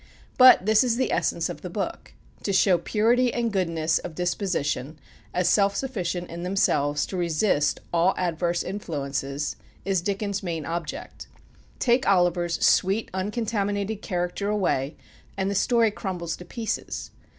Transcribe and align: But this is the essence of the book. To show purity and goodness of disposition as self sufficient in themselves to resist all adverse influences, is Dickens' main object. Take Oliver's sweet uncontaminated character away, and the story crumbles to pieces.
But 0.39 0.65
this 0.65 0.83
is 0.83 0.97
the 0.97 1.11
essence 1.11 1.47
of 1.47 1.61
the 1.61 1.69
book. 1.69 2.13
To 2.41 2.51
show 2.51 2.79
purity 2.79 3.31
and 3.31 3.53
goodness 3.53 3.99
of 3.99 4.15
disposition 4.15 4.97
as 5.31 5.47
self 5.47 5.75
sufficient 5.75 6.31
in 6.31 6.41
themselves 6.41 7.05
to 7.05 7.17
resist 7.17 7.79
all 7.93 8.15
adverse 8.17 8.63
influences, 8.63 9.57
is 9.85 10.01
Dickens' 10.01 10.41
main 10.41 10.65
object. 10.65 11.27
Take 11.77 12.07
Oliver's 12.07 12.65
sweet 12.65 13.11
uncontaminated 13.13 14.01
character 14.01 14.49
away, 14.49 14.95
and 15.37 15.51
the 15.51 15.53
story 15.53 15.91
crumbles 15.91 16.35
to 16.37 16.45
pieces. 16.45 17.11